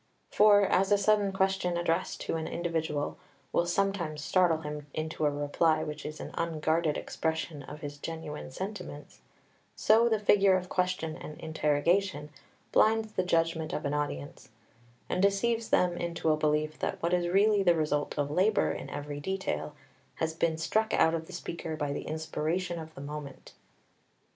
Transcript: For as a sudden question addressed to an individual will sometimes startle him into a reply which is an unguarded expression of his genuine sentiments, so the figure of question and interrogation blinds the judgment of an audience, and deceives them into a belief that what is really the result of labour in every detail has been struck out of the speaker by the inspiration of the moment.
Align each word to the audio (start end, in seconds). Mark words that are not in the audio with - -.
For 0.31 0.61
as 0.63 0.91
a 0.91 0.97
sudden 0.97 1.31
question 1.31 1.77
addressed 1.77 2.21
to 2.21 2.35
an 2.35 2.47
individual 2.47 3.19
will 3.53 3.67
sometimes 3.67 4.23
startle 4.23 4.61
him 4.61 4.87
into 4.95 5.27
a 5.27 5.29
reply 5.29 5.83
which 5.83 6.07
is 6.07 6.19
an 6.19 6.31
unguarded 6.33 6.97
expression 6.97 7.61
of 7.61 7.81
his 7.81 7.99
genuine 7.99 8.49
sentiments, 8.49 9.19
so 9.75 10.09
the 10.09 10.17
figure 10.17 10.57
of 10.57 10.69
question 10.69 11.15
and 11.15 11.39
interrogation 11.39 12.31
blinds 12.71 13.11
the 13.11 13.21
judgment 13.21 13.73
of 13.73 13.85
an 13.85 13.93
audience, 13.93 14.49
and 15.07 15.21
deceives 15.21 15.69
them 15.69 15.95
into 15.97 16.31
a 16.31 16.35
belief 16.35 16.79
that 16.79 16.99
what 17.03 17.13
is 17.13 17.27
really 17.27 17.61
the 17.61 17.75
result 17.75 18.17
of 18.17 18.31
labour 18.31 18.71
in 18.71 18.89
every 18.89 19.19
detail 19.19 19.75
has 20.15 20.33
been 20.33 20.57
struck 20.57 20.95
out 20.95 21.13
of 21.13 21.27
the 21.27 21.31
speaker 21.33 21.75
by 21.75 21.93
the 21.93 22.07
inspiration 22.07 22.79
of 22.79 22.95
the 22.95 23.01
moment. 23.01 23.53